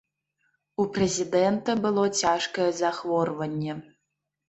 У 0.83 0.85
прэзідэнта 0.95 1.77
было 1.85 2.03
цяжкае 2.21 2.69
захворванне. 2.83 3.73